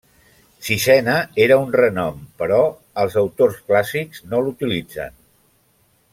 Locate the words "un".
1.65-1.69